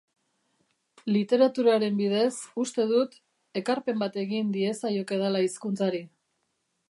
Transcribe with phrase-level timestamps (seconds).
[1.15, 2.31] Literaturaren bidez,
[2.63, 3.19] uste dut,
[3.63, 6.03] ekarpen bat egin diezaiokedala hizkuntzari.